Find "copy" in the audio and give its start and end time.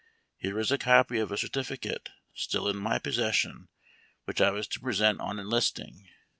0.79-1.19